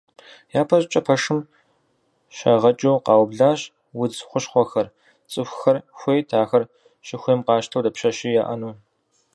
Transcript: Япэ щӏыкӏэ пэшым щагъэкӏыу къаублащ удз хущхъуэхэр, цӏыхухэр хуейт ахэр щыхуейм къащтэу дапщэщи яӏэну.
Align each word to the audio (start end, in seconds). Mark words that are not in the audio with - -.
Япэ 0.61 0.77
щӏыкӏэ 0.81 1.01
пэшым 1.05 1.39
щагъэкӏыу 2.35 3.03
къаублащ 3.05 3.61
удз 4.01 4.17
хущхъуэхэр, 4.27 4.87
цӏыхухэр 5.31 5.77
хуейт 5.97 6.29
ахэр 6.41 6.63
щыхуейм 7.05 7.41
къащтэу 7.47 7.83
дапщэщи 7.83 8.29
яӏэну. 8.41 8.73